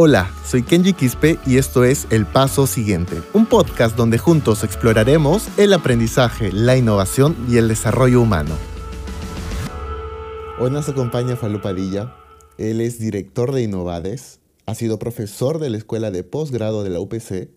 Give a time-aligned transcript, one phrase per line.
[0.00, 5.48] Hola, soy Kenji Quispe y esto es El Paso Siguiente, un podcast donde juntos exploraremos
[5.58, 8.54] el aprendizaje, la innovación y el desarrollo humano.
[10.60, 12.14] Hoy nos acompaña Falú Padilla.
[12.58, 17.00] Él es director de Innovades, ha sido profesor de la Escuela de Postgrado de la
[17.00, 17.50] UPC,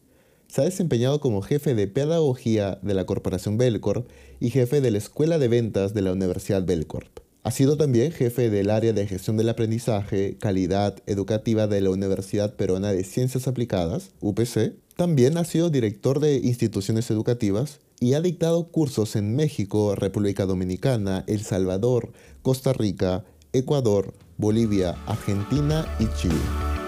[0.47, 4.97] se ha desempeñado como jefe de Pedagogía de la Corporación Belcorp y jefe de la
[4.97, 7.20] Escuela de Ventas de la Universidad Belcorp.
[7.43, 12.53] Ha sido también jefe del área de gestión del aprendizaje, calidad educativa de la Universidad
[12.55, 14.75] Peruana de Ciencias Aplicadas, UPC.
[14.95, 21.23] También ha sido director de instituciones educativas y ha dictado cursos en México, República Dominicana,
[21.25, 22.11] El Salvador,
[22.43, 26.80] Costa Rica, Ecuador, Bolivia, Argentina y Chile.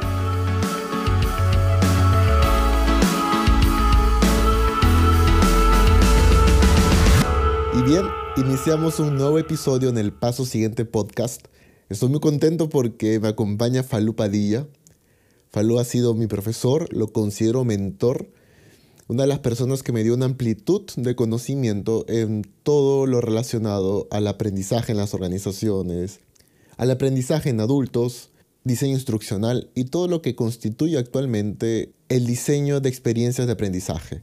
[8.45, 11.47] Iniciamos un nuevo episodio en el Paso Siguiente Podcast.
[11.87, 14.67] Estoy muy contento porque me acompaña Falú Padilla.
[15.49, 18.29] Falú ha sido mi profesor, lo considero mentor,
[19.07, 24.09] una de las personas que me dio una amplitud de conocimiento en todo lo relacionado
[24.11, 26.19] al aprendizaje en las organizaciones,
[26.75, 28.31] al aprendizaje en adultos,
[28.65, 34.21] diseño instruccional y todo lo que constituye actualmente el diseño de experiencias de aprendizaje.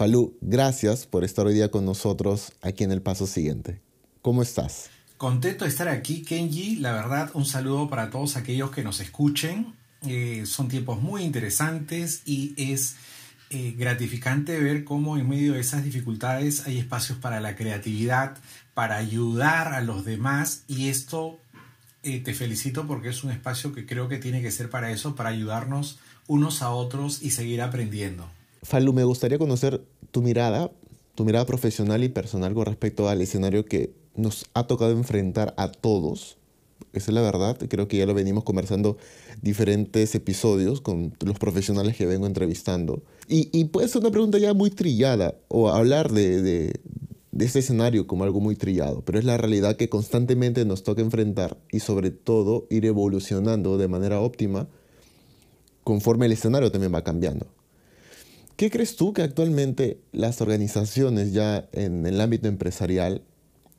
[0.00, 3.82] Falú, gracias por estar hoy día con nosotros aquí en el paso siguiente.
[4.22, 4.88] ¿Cómo estás?
[5.18, 6.76] Contento de estar aquí, Kenji.
[6.76, 9.74] La verdad, un saludo para todos aquellos que nos escuchen.
[10.08, 12.96] Eh, son tiempos muy interesantes y es
[13.50, 18.38] eh, gratificante ver cómo en medio de esas dificultades hay espacios para la creatividad,
[18.72, 21.38] para ayudar a los demás y esto
[22.04, 25.14] eh, te felicito porque es un espacio que creo que tiene que ser para eso,
[25.14, 28.30] para ayudarnos unos a otros y seguir aprendiendo.
[28.62, 30.70] Falu, me gustaría conocer tu mirada,
[31.14, 35.70] tu mirada profesional y personal con respecto al escenario que nos ha tocado enfrentar a
[35.70, 36.36] todos.
[36.92, 38.96] Esa es la verdad, creo que ya lo venimos conversando
[39.42, 43.02] diferentes episodios con los profesionales que vengo entrevistando.
[43.28, 46.80] Y, puede ser una pregunta ya muy trillada o hablar de, de,
[47.30, 51.00] de este escenario como algo muy trillado, pero es la realidad que constantemente nos toca
[51.00, 54.68] enfrentar y sobre todo ir evolucionando de manera óptima
[55.84, 57.46] conforme el escenario también va cambiando.
[58.60, 63.22] ¿Qué crees tú que actualmente las organizaciones ya en el ámbito empresarial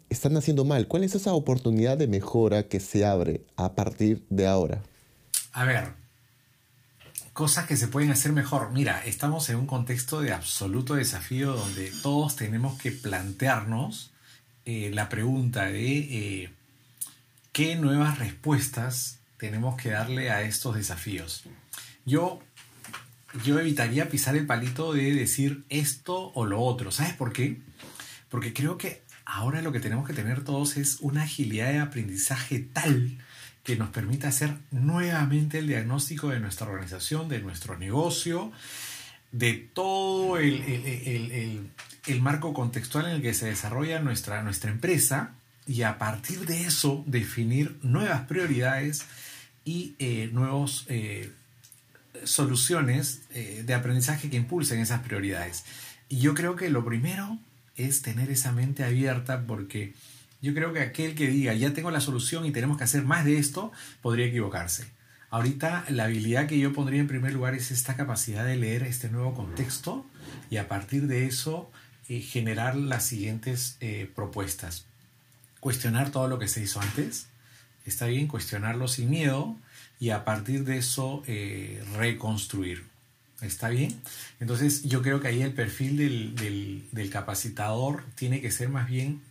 [0.09, 0.87] están haciendo mal?
[0.87, 4.81] ¿Cuál es esa oportunidad de mejora que se abre a partir de ahora?
[5.51, 5.89] A ver,
[7.31, 8.71] cosas que se pueden hacer mejor.
[8.71, 14.09] Mira, estamos en un contexto de absoluto desafío donde todos tenemos que plantearnos
[14.65, 16.53] eh, la pregunta de eh,
[17.51, 21.43] qué nuevas respuestas tenemos que darle a estos desafíos.
[22.03, 22.39] Yo
[23.43, 26.91] yo evitaría pisar el palito de decir esto o lo otro.
[26.91, 27.61] ¿Sabes por qué?
[28.29, 32.59] Porque creo que ahora lo que tenemos que tener todos es una agilidad de aprendizaje
[32.59, 33.17] tal
[33.63, 38.51] que nos permita hacer nuevamente el diagnóstico de nuestra organización, de nuestro negocio,
[39.31, 41.71] de todo el,
[42.19, 45.35] marco contextual en el que se desarrolla nuestra, nuestra empresa
[45.67, 49.05] y a partir de eso definir nuevas prioridades
[49.63, 51.31] y eh, nuevos eh,
[52.23, 55.63] soluciones eh, de aprendizaje que impulsen esas prioridades.
[56.09, 57.39] Y yo creo que lo primero
[57.75, 59.93] es tener esa mente abierta porque
[60.41, 63.25] yo creo que aquel que diga ya tengo la solución y tenemos que hacer más
[63.25, 64.85] de esto, podría equivocarse.
[65.29, 69.09] Ahorita la habilidad que yo pondría en primer lugar es esta capacidad de leer este
[69.09, 70.05] nuevo contexto
[70.49, 71.71] y a partir de eso
[72.09, 74.85] eh, generar las siguientes eh, propuestas.
[75.61, 77.27] Cuestionar todo lo que se hizo antes.
[77.85, 79.55] Está bien cuestionarlo sin miedo
[80.01, 82.83] y a partir de eso eh, reconstruir.
[83.39, 84.01] ¿Está bien?
[84.39, 85.95] Entonces yo creo que ahí el perfil
[86.35, 89.21] del, capacitador tiene que ser más bien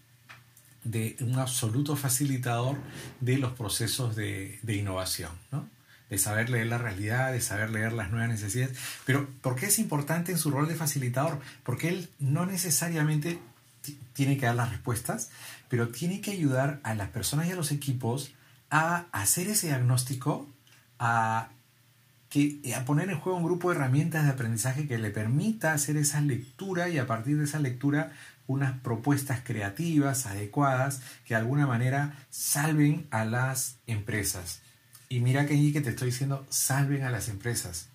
[0.84, 2.76] de un absoluto facilitador
[3.20, 5.69] de los procesos de, innovación, ¿no?
[6.08, 8.76] de saber leer la realidad, de saber leer las nuevas necesidades.
[9.04, 11.41] Pero ¿por qué es importante en su rol de facilitador?
[11.64, 13.41] Porque él no necesariamente
[14.12, 15.31] tiene que dar las respuestas,
[15.69, 18.32] pero tiene que ayudar a las personas y a los equipos
[18.70, 20.48] a hacer ese diagnóstico
[21.00, 21.49] a,
[22.28, 25.97] que, a poner en juego un grupo de herramientas de aprendizaje que le permita hacer
[25.97, 28.12] esa lectura y a partir de esa lectura
[28.47, 34.61] unas propuestas creativas, adecuadas, que de alguna manera salven a las empresas.
[35.08, 37.88] Y mira que que te estoy diciendo, salven a las empresas.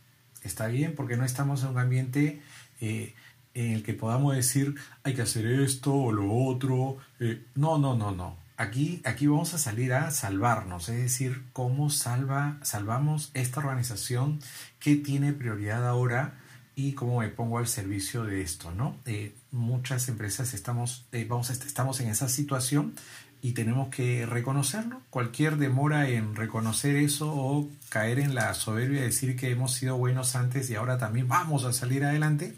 [0.43, 2.41] Está bien porque no estamos en un ambiente
[2.81, 3.13] eh,
[3.53, 6.97] en el que podamos decir hay que hacer esto o lo otro.
[7.19, 8.44] Eh, no, no, no, no.
[8.57, 14.39] Aquí, aquí vamos a salir a salvarnos, es decir, cómo salva, salvamos esta organización,
[14.79, 16.35] qué tiene prioridad ahora
[16.73, 18.97] y cómo me pongo al servicio de esto, ¿no?
[19.05, 22.93] Eh, muchas empresas estamos, eh, vamos estamos en esa situación
[23.41, 25.01] y tenemos que reconocerlo.
[25.09, 29.97] Cualquier demora en reconocer eso o caer en la soberbia de decir que hemos sido
[29.97, 32.55] buenos antes y ahora también vamos a salir adelante.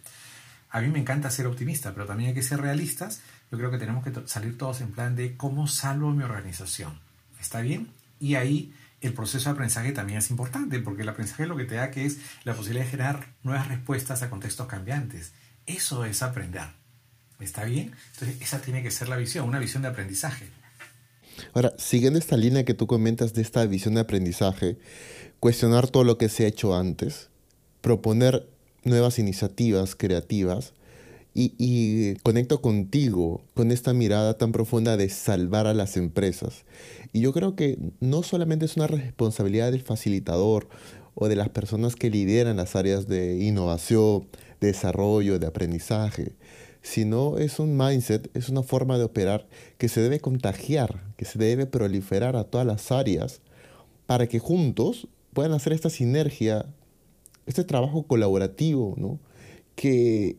[0.70, 3.22] A mí me encanta ser optimista, pero también hay que ser realistas.
[3.52, 7.00] Yo creo que tenemos que salir todos en plan de cómo salvo mi organización.
[7.40, 7.90] ¿Está bien?
[8.20, 11.76] Y ahí el proceso de aprendizaje también es importante, porque el aprendizaje lo que te
[11.76, 15.34] da que es la posibilidad de generar nuevas respuestas a contextos cambiantes.
[15.66, 16.68] Eso es aprender.
[17.40, 17.94] ¿Está bien?
[18.14, 20.48] Entonces, esa tiene que ser la visión, una visión de aprendizaje.
[21.54, 24.78] Ahora, siguiendo esta línea que tú comentas de esta visión de aprendizaje,
[25.40, 27.30] cuestionar todo lo que se ha hecho antes,
[27.82, 28.50] proponer
[28.84, 30.74] nuevas iniciativas creativas
[31.38, 36.66] y, y, conecto contigo con esta mirada tan profunda de salvar a las empresas.
[37.14, 40.68] Y yo creo que no solamente es una responsabilidad del facilitador
[41.14, 44.28] o de las personas que lideran las áreas de innovación,
[44.60, 46.34] desarrollo, de aprendizaje,
[46.82, 49.48] sino es un mindset, es una forma de operar
[49.78, 53.42] que se debe contagiar, que se debe proliferar a todas las áreas
[54.08, 56.66] para que juntos puedan hacer esta sinergia,
[57.46, 59.20] este trabajo colaborativo, ¿no?
[59.76, 60.38] que,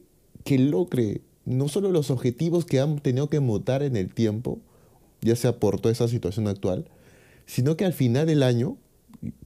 [0.48, 4.60] que logre no solo los objetivos que han tenido que mutar en el tiempo,
[5.20, 6.86] ya sea por toda esa situación actual,
[7.44, 8.78] sino que al final del año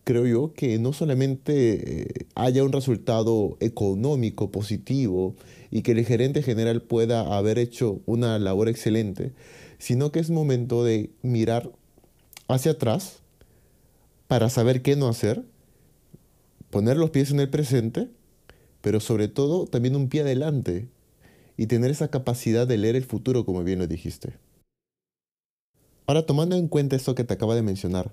[0.05, 5.35] creo yo que no solamente eh, haya un resultado económico positivo
[5.73, 9.33] y que el gerente general pueda haber hecho una labor excelente,
[9.79, 11.73] sino que es momento de mirar
[12.47, 13.23] hacia atrás
[14.29, 15.43] para saber qué no hacer,
[16.71, 18.09] poner los pies en el presente,
[18.83, 20.89] pero sobre todo también un pie adelante
[21.57, 24.35] y tener esa capacidad de leer el futuro, como bien lo dijiste.
[26.07, 28.13] Ahora, tomando en cuenta esto que te acaba de mencionar,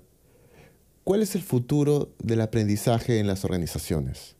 [1.04, 4.36] ¿Cuál es el futuro del aprendizaje en las organizaciones?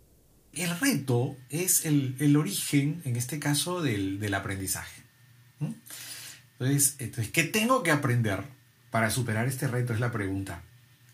[0.52, 5.02] El reto es el, origen, en este caso, del, aprendizaje.
[5.60, 8.44] Entonces, entonces, ¿qué tengo que aprender
[8.90, 9.94] para superar este reto?
[9.94, 10.62] Es la pregunta.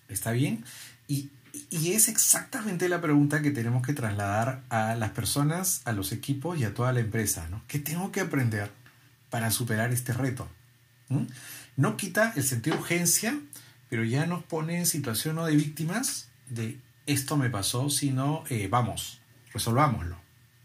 [0.09, 0.65] ¿Está bien?
[1.09, 1.31] Y,
[1.71, 6.59] y es exactamente la pregunta que tenemos que trasladar a las personas, a los equipos
[6.59, 7.49] y a toda la empresa.
[7.51, 7.63] ¿no?
[7.69, 8.71] ¿Qué tengo que aprender
[9.31, 10.49] para superar este reto?
[11.77, 13.39] No quita el sentido de urgencia,
[13.89, 18.69] pero ya nos pone en situación no de víctimas de esto me pasó, sino eh,
[18.69, 19.21] vamos,
[19.53, 20.17] resolvámoslo.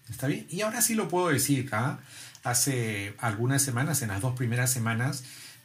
[0.10, 0.48] ¿Está bien?
[0.50, 1.70] Y ahora sí lo puedo decir.
[1.72, 2.00] ¿ah?
[2.44, 5.24] Hace algunas semanas, en las dos primeras semanas,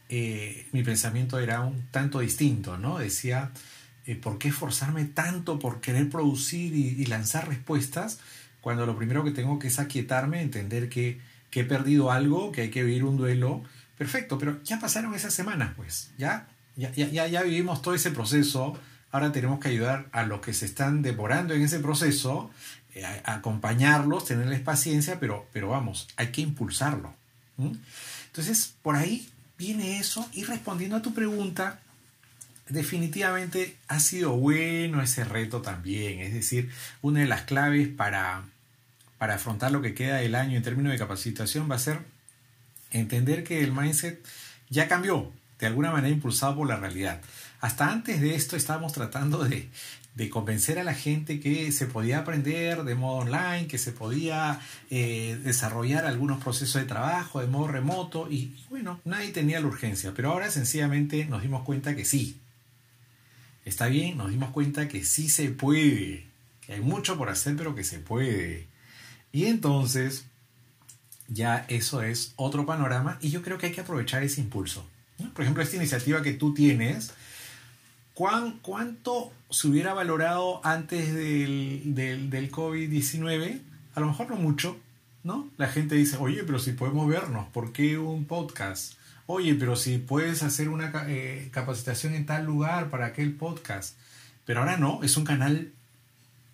[0.08, 2.98] eh, mi pensamiento era un tanto distinto, ¿no?
[2.98, 3.50] Decía,
[4.14, 8.20] ¿por qué esforzarme tanto por querer producir y, lanzar respuestas
[8.60, 11.20] cuando lo primero que tengo que es aquietarme, entender que,
[11.52, 13.64] he perdido algo, que hay que vivir un duelo?
[13.96, 18.78] Perfecto, pero ya pasaron esas semanas, pues, ya ya, ya, ya vivimos todo ese proceso,
[19.10, 22.50] ahora tenemos que ayudar a los que se están demorando en ese proceso,
[22.94, 27.14] eh, acompañarlos, tenerles paciencia, pero, pero vamos, hay que impulsarlo.
[28.26, 29.26] Entonces, por ahí
[29.56, 31.80] viene eso y respondiendo a tu pregunta,
[32.68, 36.70] definitivamente ha sido bueno ese reto también, es decir,
[37.02, 38.42] una de las claves para,
[39.18, 42.00] para afrontar lo que queda del año en términos de capacitación va a ser
[42.90, 44.24] entender que el mindset
[44.68, 47.20] ya cambió, de alguna manera impulsado por la realidad.
[47.60, 49.68] Hasta antes de esto estábamos tratando de,
[50.30, 54.60] convencer a la gente que se podía aprender de modo online, que se podía
[54.90, 60.12] eh, desarrollar algunos procesos de trabajo de modo remoto y bueno, nadie tenía la urgencia,
[60.16, 62.40] pero ahora sencillamente nos dimos cuenta que sí.
[63.66, 66.24] Está bien, nos dimos cuenta que sí se puede,
[66.60, 68.68] que hay mucho por hacer, pero que se puede.
[69.32, 70.26] Y entonces
[71.26, 74.88] ya eso es otro panorama y yo creo que hay que aprovechar ese impulso.
[75.34, 77.12] Por ejemplo, esta iniciativa que tú tienes,
[78.14, 83.62] ¿cuánto se hubiera valorado antes del, del, COVID-19?
[83.96, 84.76] A lo mejor no mucho,
[85.24, 85.50] ¿no?
[85.56, 88.92] La gente dice, oye, pero si podemos vernos, ¿por qué un podcast?
[89.26, 93.96] Oye, pero si puedes hacer una eh, capacitación en tal lugar para aquel podcast.
[94.44, 95.72] Pero ahora no, es un canal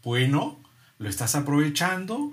[0.02, 0.58] bueno,
[0.98, 2.32] lo estás aprovechando.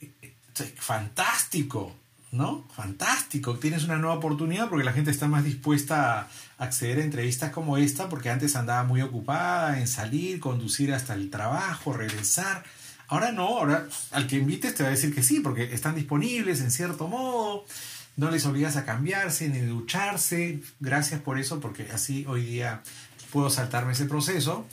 [0.00, 0.34] Eh, eh,
[0.76, 1.94] fantástico.
[2.32, 2.64] ¿no?
[2.74, 7.50] Fantástico, tienes una nueva oportunidad porque la gente está más dispuesta a acceder a entrevistas
[7.50, 12.64] como esta porque antes andaba muy ocupada en salir, conducir hasta el trabajo, regresar.
[13.08, 16.60] Ahora no, ahora al que invites te va a decir que sí porque están disponibles
[16.60, 17.64] en cierto modo,
[18.16, 20.60] no les obligas a cambiarse ni ducharse.
[20.80, 22.82] Gracias por eso porque así hoy día
[23.30, 24.66] puedo saltarme ese proceso.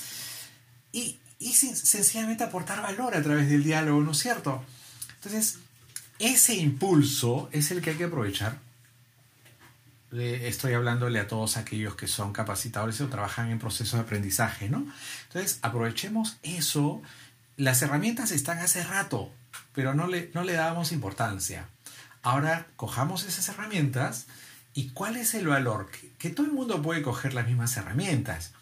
[0.92, 4.64] Y, y sencillamente aportar valor a través del diálogo, ¿no es cierto?
[5.16, 5.60] Entonces,
[6.20, 8.60] ese impulso es el que hay que aprovechar.
[10.12, 14.86] Estoy hablándole a todos aquellos que son capacitadores o trabajan en procesos de aprendizaje, ¿no?
[15.28, 17.02] Entonces, aprovechemos eso.
[17.58, 19.32] Las herramientas están hace rato,
[19.74, 21.68] pero no le, no le dábamos importancia.
[22.24, 24.26] Ahora, cojamos esas herramientas
[24.74, 25.90] ¿Y cuál es el valor?
[26.18, 28.54] Que, todo el mundo puede coger las mismas herramientas,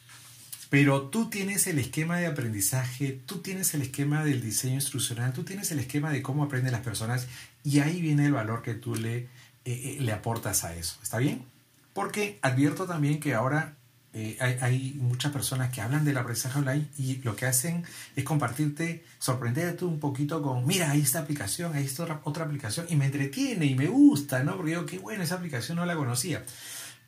[0.70, 5.44] pero tú tienes el esquema de aprendizaje, tú tienes el esquema del diseño instruccional, tú
[5.44, 7.27] tienes el esquema de cómo aprenden las personas
[7.63, 9.27] y ahí viene el valor que tú le, eh,
[9.65, 10.98] eh, le aportas a eso.
[11.01, 11.46] ¿Está bien?
[11.94, 13.75] Porque advierto también que ahora
[14.13, 19.06] eh, hay, muchas personas que hablan del aprendizaje online y lo que hacen es compartirte,
[19.20, 23.06] sorprenderte un poquito con, mira, ahí esta aplicación, ahí está otra, otra aplicación y me
[23.06, 24.58] entretiene y me gusta, ¿no?
[24.58, 26.44] Porque digo, qué bueno, esa aplicación no la conocía.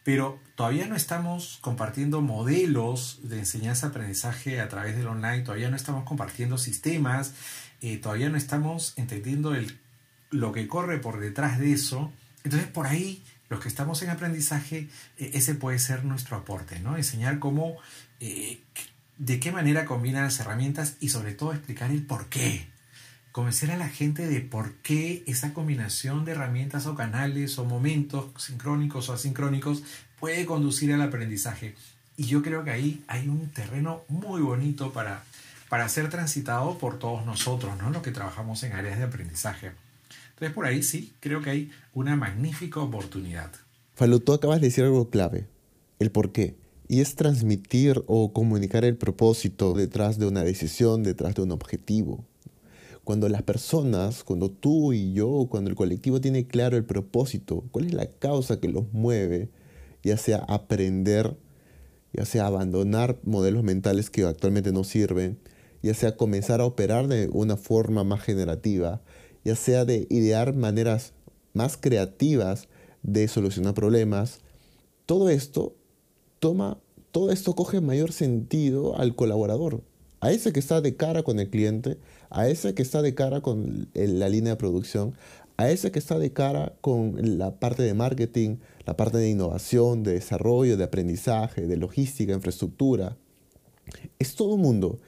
[0.06, 6.06] Pero todavía no estamos compartiendo modelos de enseñanza-aprendizaje a través del online, todavía no estamos
[6.06, 7.34] compartiendo sistemas,
[7.82, 9.78] eh, todavía no estamos entendiendo el,
[10.30, 12.12] lo que corre por detrás de eso.
[12.44, 16.98] Entonces por ahí los que estamos en aprendizaje, eh, ese puede ser nuestro aporte, ¿no?
[16.98, 17.78] Enseñar cómo,
[18.20, 18.62] eh,
[19.18, 22.68] de qué manera combinan las herramientas y sobre todo explicar el por qué.
[23.32, 28.28] Convencer a la gente de por qué esa combinación de herramientas o canales o momentos
[28.38, 29.84] sincrónicos o asincrónicos
[30.20, 31.76] puede conducir al aprendizaje.
[32.16, 35.24] Y yo creo que ahí hay un terreno muy bonito para,
[35.68, 37.90] para ser transitado por todos nosotros, ¿no?
[37.90, 39.72] Los que trabajamos en áreas de aprendizaje.
[40.44, 43.50] Entonces por ahí sí, creo que hay una magnífica oportunidad.
[43.96, 45.48] Falú, tú acabas de decir algo clave,
[46.00, 46.58] el por qué.
[46.90, 52.26] Y es transmitir o comunicar el propósito detrás de una decisión, detrás de un objetivo.
[53.06, 57.86] Cuando las personas, cuando tú y yo, cuando el colectivo tiene claro el propósito, cuál
[57.86, 59.50] es la causa que los mueve,
[60.04, 61.38] ya sea aprender,
[62.12, 65.40] ya sea abandonar modelos mentales que actualmente no sirven,
[65.82, 69.02] ya sea comenzar a operar de una forma más generativa,
[69.44, 71.14] ya sea de idear maneras
[71.54, 72.68] más creativas
[73.04, 74.40] de solucionar problemas,
[75.06, 75.76] todo esto
[76.40, 76.80] toma,
[77.12, 79.82] todo esto coge mayor sentido al colaborador,
[80.22, 81.98] a ese que está de cara con el cliente,
[82.30, 85.14] a ese que está de cara con la línea de producción,
[85.58, 90.04] a ese que está de cara con la parte de marketing, la parte de innovación,
[90.04, 93.18] de desarrollo, de aprendizaje, de logística, infraestructura.
[94.18, 95.00] Es todo un mundo.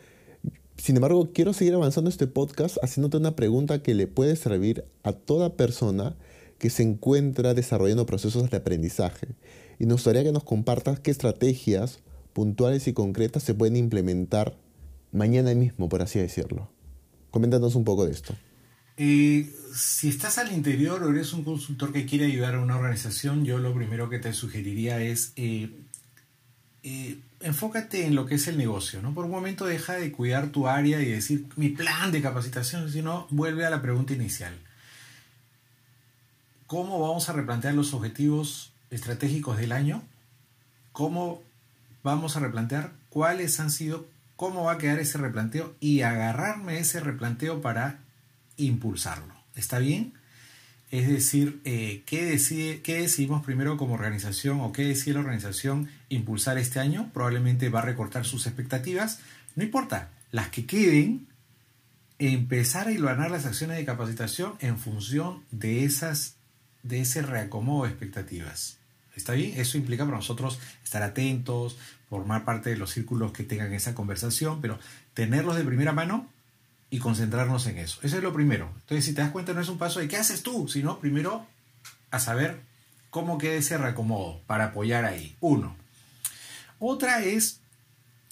[0.78, 5.14] Sin embargo, quiero seguir avanzando este podcast haciéndote una pregunta que le puede servir a
[5.14, 6.16] toda persona
[6.60, 9.28] que se encuentra desarrollando procesos de aprendizaje.
[9.80, 12.00] Y nos gustaría que nos compartas qué estrategias
[12.34, 14.58] puntuales y concretas se pueden implementar
[15.12, 16.70] mañana mismo, por así decirlo.
[17.32, 18.36] Coméntanos un poco de esto.
[18.98, 23.58] Si estás al interior o eres un consultor que quiere ayudar a una organización, yo
[23.58, 25.70] lo primero que te sugeriría es eh,
[26.88, 29.12] eh, enfócate en lo que es el negocio, ¿no?
[29.16, 33.26] Por un momento deja de cuidar tu área y decir mi plan de capacitación, sino
[33.32, 34.54] vuelve a la pregunta inicial.
[36.68, 40.04] ¿Cómo vamos a replantear los objetivos estratégicos del año?
[40.92, 41.42] ¿Cómo
[42.04, 47.00] vamos a replantear cuáles han sido, cómo va a quedar ese replanteo y agarrarme ese
[47.00, 47.98] replanteo para
[48.58, 49.34] impulsarlo?
[49.56, 50.14] ¿Está bien?
[50.96, 55.90] Es decir, eh, ¿qué, decide, ¿qué decidimos primero como organización o qué decide la organización
[56.08, 57.12] impulsar este año?
[57.14, 59.20] Probablemente va a recortar sus expectativas.
[59.58, 61.28] No importa, las que queden,
[62.18, 66.38] empezar a iluminar las acciones de capacitación en función de, esas,
[66.84, 68.78] de ese reacomodo de expectativas.
[69.18, 69.60] ¿Está bien?
[69.60, 71.78] Eso implica para nosotros estar atentos,
[72.10, 74.80] formar parte de los círculos que tengan esa conversación, pero
[75.14, 76.30] tenerlos de primera mano
[76.90, 78.00] y concentrarnos en eso.
[78.04, 78.72] Eso es lo primero.
[78.82, 81.46] Entonces, si te das cuenta, no es un paso de qué haces tú, sino primero
[82.12, 82.62] a saber
[83.10, 85.36] cómo queda ese reacomodo para apoyar ahí.
[85.40, 85.76] Uno.
[86.80, 87.62] Otra es,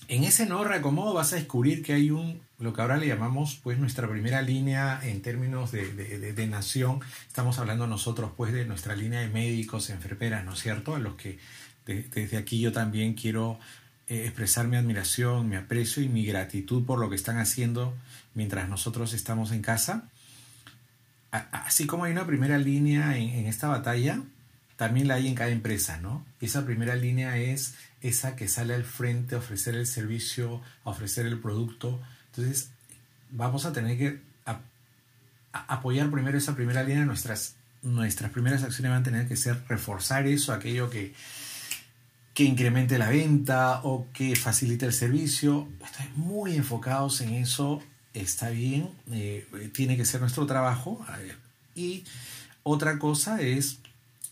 [0.07, 3.60] en ese nuevo reacomodo vas a descubrir que hay un, lo que ahora le llamamos,
[3.63, 7.00] pues, nuestra primera línea en términos de, de, nación.
[7.27, 10.95] Estamos hablando nosotros, pues, de nuestra línea de médicos, enfermeras, ¿no es cierto?
[10.95, 11.39] A los que
[11.86, 13.60] desde aquí yo también quiero
[14.07, 17.95] eh, expresar mi admiración, mi aprecio y mi gratitud por lo que están haciendo
[18.33, 20.10] mientras nosotros estamos en casa.
[21.31, 24.22] Así como hay una primera línea en, esta batalla,
[24.75, 26.24] también la hay en cada empresa, ¿no?
[26.41, 31.25] Esa primera línea es esa que sale al frente a ofrecer el servicio, a ofrecer
[31.25, 32.00] el producto.
[32.27, 32.69] Entonces,
[33.31, 34.19] vamos a tener que
[35.53, 37.05] apoyar primero esa primera línea.
[37.05, 41.15] Nuestras, nuestras primeras acciones van a tener que ser reforzar eso, aquello que,
[42.34, 45.68] que incremente la venta o que facilite el servicio.
[45.84, 47.82] Estamos muy enfocados en eso
[48.13, 51.06] está bien, eh, tiene que ser nuestro trabajo.
[51.75, 52.04] Y
[52.63, 53.80] otra cosa es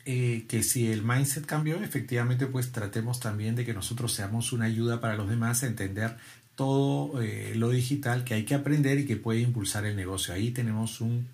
[0.06, 4.66] eh, que si el mindset cambió, efectivamente, pues tratemos también de que nosotros seamos una
[4.66, 6.18] ayuda para los demás a entender
[6.56, 10.34] todo eh, lo digital que hay que aprender y que puede impulsar el negocio.
[10.34, 11.28] Ahí tenemos un,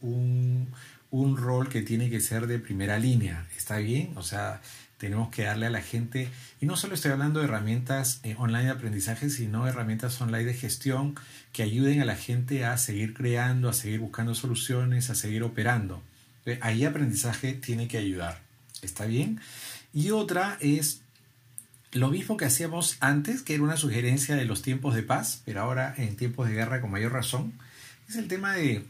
[0.00, 0.68] un,
[1.10, 3.46] un rol que tiene que ser de primera línea.
[3.56, 4.12] ¿Está bien?
[4.16, 4.60] O sea,
[5.02, 6.28] tenemos que darle a la gente,
[6.60, 10.54] y no solo estoy hablando de herramientas eh, online de aprendizaje, sino herramientas online de
[10.54, 11.16] gestión
[11.52, 16.00] que ayuden a la gente a seguir creando, a seguir buscando soluciones, a seguir operando.
[16.60, 18.42] Ahí aprendizaje tiene que ayudar.
[18.80, 19.40] ¿Está bien?
[19.92, 21.00] Y otra es
[21.90, 25.62] lo mismo que hacíamos antes, que era una sugerencia de los tiempos de paz, pero
[25.62, 27.54] ahora en tiempos de guerra con mayor razón,
[28.08, 28.84] es el tema de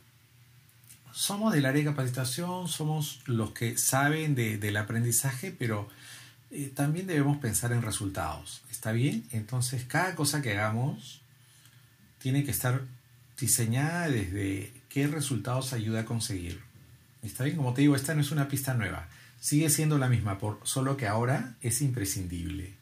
[1.13, 5.89] somos del área de capacitación, somos los que saben del aprendizaje, pero
[6.51, 8.63] eh, también debemos pensar en resultados.
[8.71, 9.25] ¿Está bien?
[9.31, 11.21] Entonces, cada cosa que hagamos
[12.19, 12.83] tiene que estar
[13.39, 16.61] diseñada desde qué resultados ayuda a conseguir.
[17.23, 17.57] ¿Está bien?
[17.57, 19.09] Como te digo, esta no es una pista nueva.
[19.41, 22.75] Sigue siendo la misma, por, solo que ahora es imprescindible.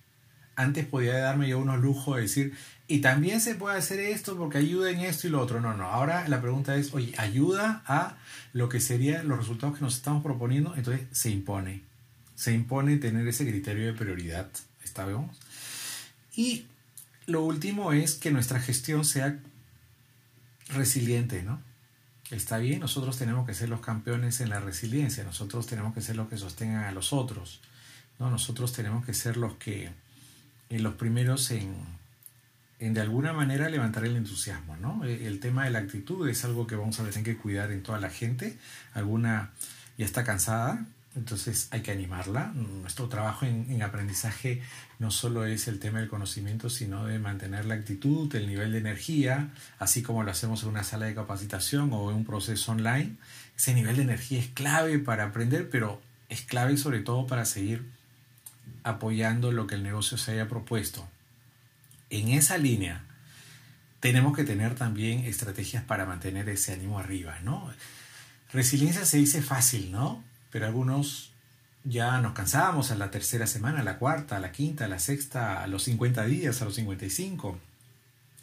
[0.61, 2.55] Antes podía darme yo unos lujos de decir,
[2.87, 5.61] y también se puede hacer esto porque ayuda en esto y lo otro.
[5.61, 5.85] No, no.
[5.85, 8.17] Ahora la pregunta es, oye, ayuda a
[8.53, 10.75] lo que serían los resultados que nos estamos proponiendo.
[10.77, 11.83] Entonces se impone.
[12.35, 14.51] Se impone tener ese criterio de prioridad.
[14.83, 15.31] ¿Está bien?
[16.35, 16.67] Y
[17.27, 19.39] lo último es que nuestra gestión sea
[20.75, 21.63] resiliente, ¿no?
[22.31, 26.17] Está bien, nosotros tenemos que ser los campeones en la resiliencia, nosotros tenemos que ser
[26.17, 27.61] los que sostengan a los otros,
[28.19, 28.31] ¿no?
[28.31, 29.91] Nosotros tenemos que ser los que,
[30.71, 31.75] en los primeros en,
[32.79, 35.05] en de alguna manera levantar el entusiasmo, ¿no?
[35.05, 37.83] E, el tema de la actitud es algo que vamos a tener que cuidar en
[37.83, 38.57] toda la gente.
[38.95, 39.51] Alguna
[39.99, 40.87] ya está cansada,
[41.17, 42.53] entonces hay que animarla.
[42.55, 44.63] Nuestro trabajo en, aprendizaje
[44.99, 48.79] no solo es el tema del conocimiento, sino de mantener la actitud, el nivel de
[48.79, 53.17] energía, así como lo hacemos en una sala de capacitación o en un proceso online.
[53.57, 57.85] Ese nivel de energía es clave para aprender, pero es clave sobre todo para seguir
[58.83, 61.09] apoyando lo que el negocio se haya propuesto
[62.11, 63.05] en esa línea
[64.01, 67.71] tenemos que tener también estrategias para mantener ese ánimo arriba, ¿no?
[68.53, 70.25] Resiliencia se dice fácil, ¿no?
[70.51, 71.33] Pero algunos
[71.85, 74.99] ya nos cansábamos a la tercera semana, a la cuarta, a la quinta, a la
[74.99, 77.59] sexta, a los 50 días, a los 55.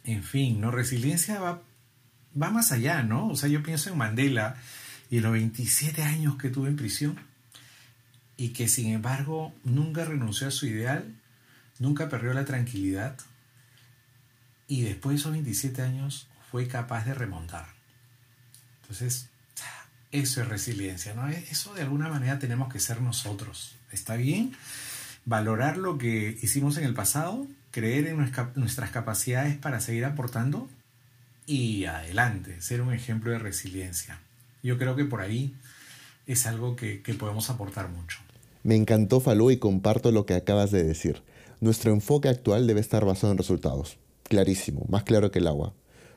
[0.06, 0.72] En fin, ¿no?
[0.72, 1.62] Resiliencia va,
[2.40, 3.28] va más allá, ¿no?
[3.28, 4.56] O sea, yo pienso en Mandela
[5.10, 7.20] y los 27 años que tuve en prisión
[8.38, 11.16] y que sin embargo nunca renunció a su ideal,
[11.80, 13.18] nunca perdió la tranquilidad,
[14.68, 17.66] y después de esos 27 años fue capaz de remontar.
[18.82, 19.30] Entonces,
[20.12, 21.28] eso es resiliencia, ¿no?
[21.28, 23.76] Eso de alguna manera tenemos que ser nosotros.
[23.92, 24.54] ¿Está bien?
[25.26, 28.18] Valorar lo que hicimos en el pasado, creer en
[28.56, 30.70] nuestras capacidades para seguir aportando
[31.46, 34.20] y adelante, ser un ejemplo de resiliencia.
[34.64, 35.56] Yo creo que por ahí
[36.26, 38.20] es algo que, que podemos aportar mucho.
[38.64, 41.24] Me encantó Falú y comparto lo que acabas de decir.
[41.60, 45.74] Nuestro enfoque actual debe estar basado en resultados clarísimo, más claro que el agua.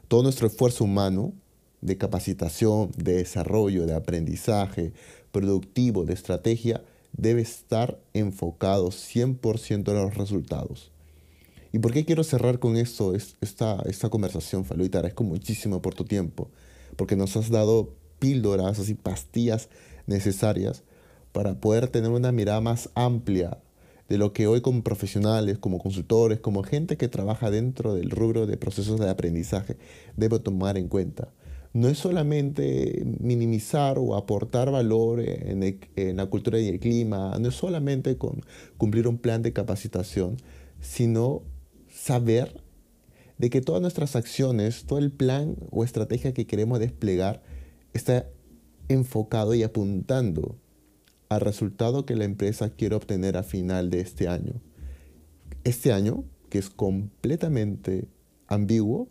[0.08, 1.32] Todo nuestro esfuerzo humano
[1.80, 4.92] de capacitación, de desarrollo, de aprendizaje,
[5.32, 10.90] productivo, de estrategia, debe estar enfocado 100% en los resultados.
[11.72, 14.84] ¿Y por qué quiero cerrar con esto, esta, esta conversación, Falú?
[14.84, 16.50] Y te agradezco muchísimo por tu tiempo,
[16.96, 19.68] porque nos has dado píldoras, así pastillas
[20.06, 20.82] necesarias
[21.32, 23.58] para poder tener una mirada más amplia
[24.10, 28.46] de lo que hoy como profesionales, como consultores, como gente que trabaja dentro del rubro
[28.48, 29.76] de procesos de aprendizaje,
[30.16, 31.32] debo tomar en cuenta.
[31.72, 37.54] No es solamente minimizar o aportar valor en, la cultura y el clima, no es
[37.54, 38.42] solamente con
[38.76, 40.38] cumplir un plan de capacitación,
[40.80, 41.42] sino
[41.88, 42.60] saber
[43.38, 47.44] de que todas nuestras acciones, todo el plan o estrategia que queremos desplegar
[47.92, 48.26] está
[48.88, 50.58] enfocado y apuntando
[51.30, 54.54] al resultado que la empresa quiere obtener a final de este año.
[55.62, 58.08] Este año, que es completamente
[58.48, 59.08] ambiguo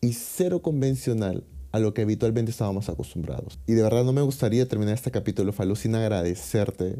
[0.00, 3.60] y cero convencional a lo que habitualmente estábamos acostumbrados.
[3.68, 6.96] Y de verdad no me gustaría terminar este capítulo, Falú, sin agradecerte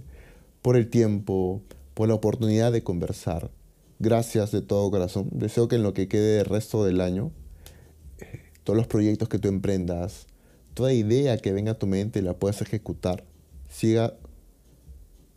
[0.63, 1.61] por el tiempo,
[1.95, 3.51] por la oportunidad de conversar.
[3.99, 5.29] Gracias de todo corazón.
[5.33, 7.33] Deseo que en lo que quede del resto del año,
[8.63, 10.29] todos los proyectos que tú emprendas,
[10.75, 13.25] toda idea que venga a tu mente la puedas ejecutar
[13.71, 14.15] siga,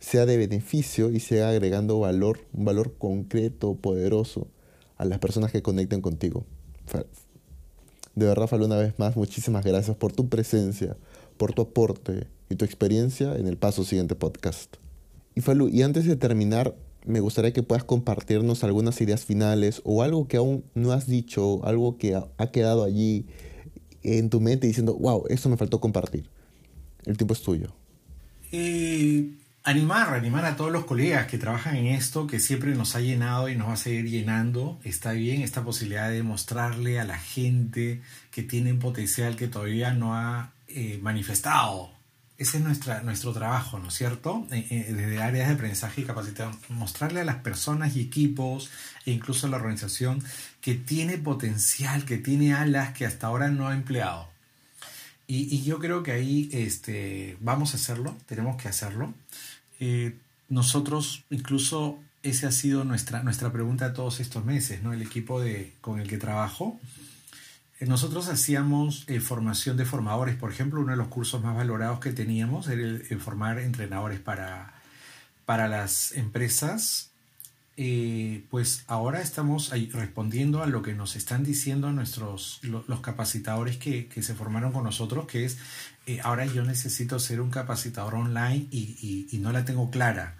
[0.04, 4.48] sea de beneficio y siga agregando valor, un valor concreto, poderoso
[4.98, 6.44] a las personas que conecten contigo.
[8.14, 10.98] De verdad, Falú, una vez más, muchísimas gracias por tu presencia,
[11.38, 14.76] por tu aporte y tu experiencia en el Paso Siguiente Podcast.
[15.34, 20.02] Y Falú, y antes de terminar, me gustaría que puedas compartirnos algunas ideas finales o
[20.02, 23.24] algo que aún no has dicho, algo que ha quedado allí
[24.02, 26.28] en tu mente diciendo, wow, esto me faltó compartir.
[27.06, 27.74] El tiempo es tuyo.
[28.52, 29.32] Eh,
[29.64, 33.48] animar, animar a todos los colegas que trabajan en esto, que siempre nos ha llenado
[33.48, 34.78] y nos va a seguir llenando.
[34.84, 40.14] Está bien esta posibilidad de mostrarle a la gente que tienen potencial que todavía no
[40.14, 41.90] ha eh, manifestado.
[42.36, 44.46] Ese es nuestra, nuestro trabajo, ¿no es cierto?
[44.50, 48.70] Eh, desde áreas de aprendizaje y capacitación, mostrarle a las personas y equipos
[49.06, 50.22] e incluso a la organización
[50.60, 54.34] que tiene potencial, que tiene alas que hasta ahora no ha empleado.
[55.26, 59.14] Y, yo creo que ahí este, vamos a hacerlo, tenemos que hacerlo.
[59.80, 60.16] Eh,
[60.48, 64.92] nosotros, incluso esa ha sido nuestra, nuestra pregunta todos estos meses, ¿no?
[64.92, 66.80] El equipo de, con el que trabajo.
[67.80, 72.00] Eh, nosotros hacíamos eh, formación de formadores, por ejemplo, uno de los cursos más valorados
[72.00, 74.74] que teníamos era formar entrenadores para,
[75.44, 77.10] para las empresas.
[78.50, 84.22] Pues ahora estamos respondiendo a lo que nos están diciendo nuestros los capacitadores que, que,
[84.22, 85.58] se formaron con nosotros, que es
[86.22, 90.36] ahora yo necesito ser un capacitador online y, y no la tengo clara.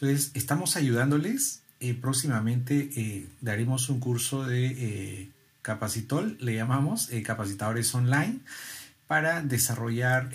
[0.00, 1.62] Entonces, estamos ayudándoles.
[1.78, 5.30] Eh, próximamente eh, daremos un curso de eh,
[5.62, 8.40] Capacitol, le llamamos, capacitadores online,
[9.06, 10.30] para desarrollar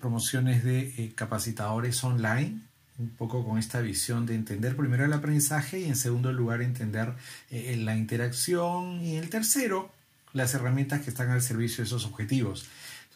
[0.00, 2.62] promociones de capacitadores online,
[2.98, 7.12] un poco con esta visión de entender primero el aprendizaje y en segundo lugar entender
[7.50, 9.90] la interacción y en tercero
[10.32, 12.66] las herramientas que están al servicio de esos objetivos.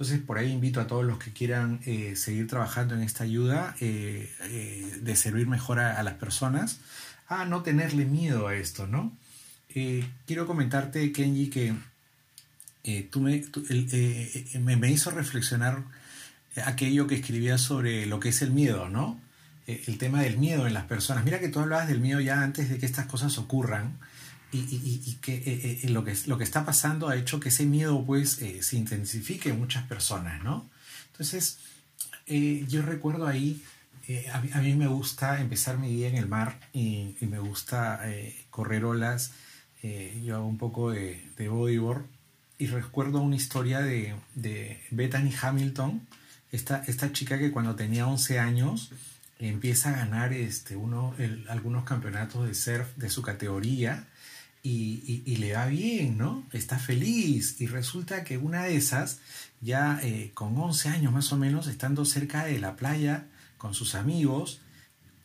[0.00, 3.76] Entonces, por ahí invito a todos los que quieran eh, seguir trabajando en esta ayuda,
[3.80, 6.78] eh, eh, de servir mejor a, las personas,
[7.28, 9.14] a no tenerle miedo a esto, ¿no?
[10.26, 11.74] quiero comentarte, Kenji, que
[13.10, 13.44] tú, me,
[14.76, 15.84] me, hizo reflexionar
[16.64, 19.20] aquello que escribía sobre lo que es el miedo, ¿no?
[19.86, 21.24] El tema del miedo en las personas.
[21.24, 23.98] Mira que tú hablabas del miedo ya antes de que estas cosas ocurran
[24.52, 28.04] y, que eh, eh, lo que lo que está pasando ha hecho que ese miedo
[28.04, 30.68] pues eh, se intensifique en muchas personas, ¿no?
[31.12, 31.58] Entonces,
[32.26, 33.62] yo recuerdo ahí,
[34.32, 38.00] a mí, me gusta empezar mi día en el mar y, me gusta
[38.50, 39.32] correr olas,
[39.82, 42.04] yo hago un poco de, de, bodyboard
[42.58, 46.06] y recuerdo una historia de, de Bethany Hamilton,
[46.52, 48.92] esta, esta chica que cuando tenía 11 años
[49.48, 51.14] empieza a ganar este, uno,
[51.48, 54.06] algunos campeonatos de surf de su categoría
[54.62, 56.46] y, le va bien, ¿no?
[56.52, 59.20] Está feliz y resulta que una de esas,
[59.60, 63.26] ya eh, con 11 años más o menos, estando cerca de la playa
[63.56, 64.60] con sus amigos,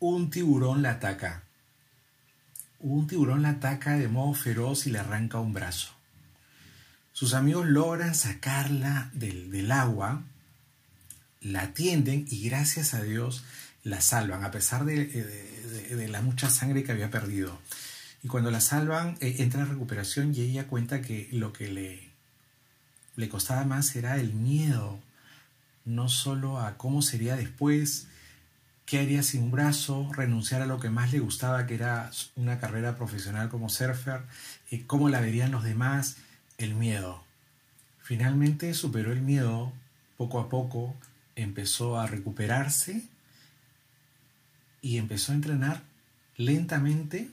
[0.00, 1.42] un tiburón la ataca.
[2.80, 5.96] Un tiburón la ataca de modo feroz y le arranca un brazo.
[7.12, 10.22] Sus amigos logran sacarla del, agua,
[11.40, 13.42] la atienden y gracias a Dios
[13.86, 17.56] la salvan, a pesar de la mucha sangre que había perdido.
[18.24, 22.10] Y cuando la salvan, eh, entra en recuperación y ella cuenta que lo que le,
[23.14, 24.98] le costaba más era el miedo,
[25.84, 28.08] no solo a cómo sería después,
[28.86, 32.58] qué haría sin un brazo, renunciar a lo que más le gustaba, que era una
[32.58, 34.22] carrera profesional como surfer,
[34.72, 36.16] eh, cómo la verían los demás,
[36.58, 37.22] el miedo.
[38.02, 39.72] Finalmente superó el miedo,
[40.16, 40.96] poco a poco
[41.36, 43.04] empezó a recuperarse
[44.86, 45.82] y empezó a entrenar
[46.36, 47.30] lentamente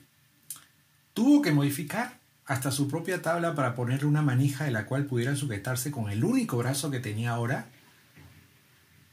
[1.14, 5.36] Tuvo que modificar hasta su propia tabla para ponerle una manija de la cual pudiera
[5.36, 7.66] sujetarse con el único brazo que tenía ahora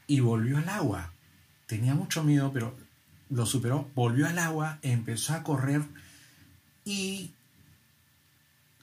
[0.08, 1.14] y volvió al agua.
[1.68, 2.76] Tenía mucho miedo, pero
[3.30, 5.84] lo superó, volvió al agua, empezó a correr
[6.84, 7.32] y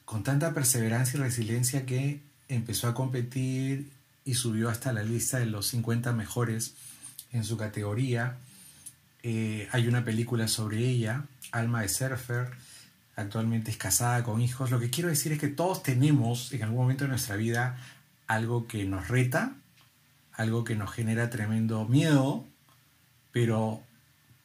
[0.05, 3.91] con tanta perseverancia y resiliencia que empezó a competir
[4.25, 6.75] y subió hasta la lista de los 50 mejores
[7.33, 8.39] en su categoría.
[9.23, 12.51] Eh, hay una película sobre ella, Alma de Surfer
[13.19, 14.71] actualmente es casada con hijos.
[14.71, 17.77] Lo que quiero decir es que todos tenemos en algún momento de nuestra vida
[18.29, 19.55] algo que nos reta,
[20.35, 22.47] algo que nos genera tremendo miedo,
[23.33, 23.83] pero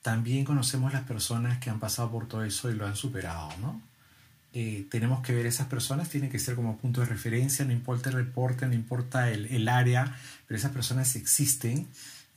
[0.01, 3.81] también conocemos las personas que han pasado por todo eso y lo han superado, ¿no?
[4.55, 8.09] Eh, tenemos que ver esas personas, tienen que ser como punto de referencia, no importa
[8.09, 10.15] el reporte, no importa el, el área,
[10.47, 11.87] pero esas personas existen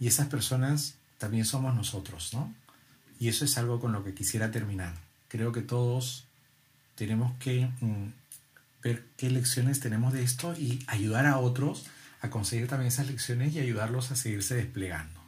[0.00, 2.52] y esas personas también somos nosotros, ¿no?
[3.18, 4.94] Y eso es algo con lo que quisiera terminar.
[5.28, 6.24] Creo que todos
[6.94, 8.08] tenemos que mm,
[8.82, 11.86] ver qué lecciones tenemos de esto y ayudar a otros
[12.20, 15.20] a conseguir también esas lecciones y ayudarlos a seguirse desplegando.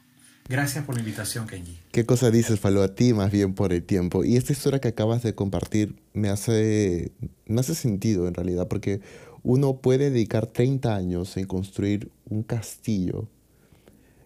[0.48, 1.78] Gracias por la invitación, Kenji.
[1.92, 2.82] ¿Qué cosa dices, Falo?
[2.82, 4.24] A ti más bien por el tiempo.
[4.24, 7.12] Y esta historia que acabas de compartir me hace,
[7.46, 9.02] me hace sentido en realidad, porque
[9.42, 13.28] uno puede dedicar 30 años en construir un castillo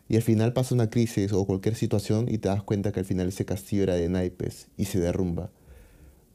[0.09, 3.07] y al final pasa una crisis o cualquier situación y te das cuenta que al
[3.07, 5.51] final ese castillo era de naipes y se derrumba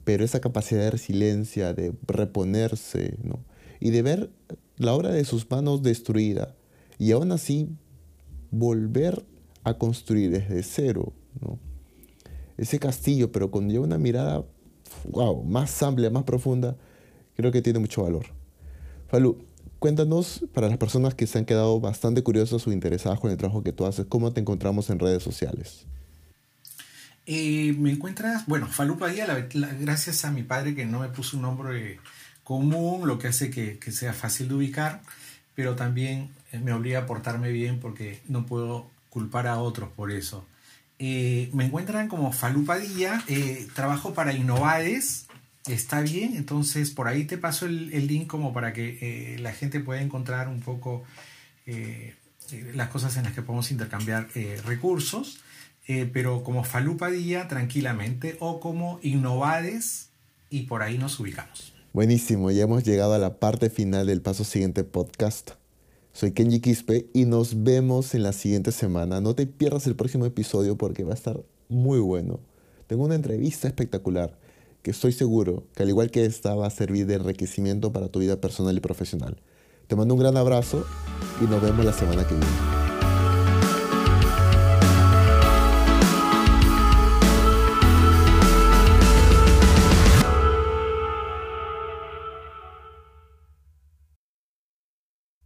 [0.08, 3.42] pero esa capacidad de resiliencia, de reponerse, ¿no?
[3.82, 4.30] y de ver
[4.78, 6.56] la obra de sus manos destruida,
[6.98, 7.68] y aún así
[8.50, 9.26] volver
[9.66, 11.60] a construir desde cero, ¿no?
[12.56, 14.46] ese castillo, pero con ya una mirada
[15.10, 16.78] wow, más amplia, más profunda,
[17.36, 18.28] creo que tiene mucho valor.
[19.08, 19.40] Falú,
[19.80, 23.64] cuéntanos para las personas que se han quedado bastante curiosas o interesadas con el trabajo
[23.64, 25.86] que tú haces, ¿cómo te encontramos en redes sociales?
[27.26, 29.30] Eh, me encuentras, bueno, Falupa Díaz,
[29.80, 32.00] gracias a mi padre que no me puso un nombre
[32.44, 35.02] común, lo que hace que, sea fácil de ubicar,
[35.54, 40.12] pero también eh, me obliga a portarme bien porque no puedo culpar a otros por
[40.12, 40.46] eso.
[41.00, 45.27] Eh, me encuentran como Falupadilla, eh, trabajo para Innovades,
[45.70, 49.80] está bien, entonces por ahí te paso el, link como para que eh, la gente
[49.80, 51.04] pueda encontrar un poco
[52.74, 54.30] las cosas en las que podemos intercambiar
[54.66, 55.42] recursos,
[56.14, 60.12] pero como Falupadilla tranquilamente o como Innovades
[60.50, 61.74] y por ahí nos ubicamos.
[61.94, 65.52] Buenísimo, ya hemos llegado a la parte final del paso siguiente podcast.
[66.14, 69.22] Soy Kenji Quispe y nos vemos en la siguiente semana.
[69.22, 72.40] No te pierdas el próximo episodio porque va a estar muy bueno.
[72.88, 74.38] Tengo una entrevista espectacular
[74.88, 78.20] que estoy seguro que al igual que esta va a servir de enriquecimiento para tu
[78.20, 79.36] vida personal y profesional.
[79.88, 80.86] Te mando un gran abrazo
[81.42, 82.87] y nos vemos la semana que viene.